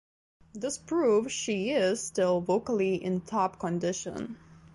This 0.55 0.79
proves 0.79 1.31
she 1.31 1.69
is 1.69 2.01
still 2.01 2.41
vocally 2.41 2.95
in 2.95 3.21
top 3.21 3.59
condition. 3.59 4.39